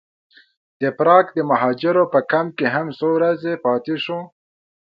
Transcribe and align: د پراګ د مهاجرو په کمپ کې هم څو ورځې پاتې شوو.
د 0.81 0.83
پراګ 0.97 1.25
د 1.35 1.39
مهاجرو 1.51 2.03
په 2.13 2.19
کمپ 2.31 2.51
کې 2.57 2.67
هم 2.75 2.87
څو 2.99 3.07
ورځې 3.17 3.53
پاتې 3.65 3.95
شوو. 4.03 4.19